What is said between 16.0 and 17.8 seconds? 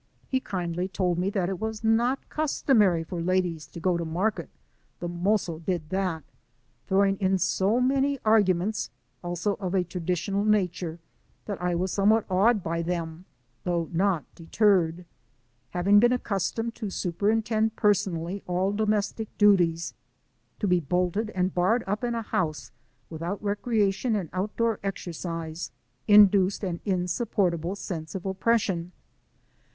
accustomed to superintend